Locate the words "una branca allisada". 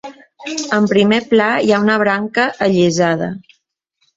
1.85-3.29